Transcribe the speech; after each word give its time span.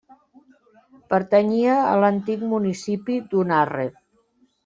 Pertanyia 1.13 1.75
a 1.91 1.91
l'antic 2.03 2.47
municipi 2.55 3.21
d'Unarre. 3.35 3.87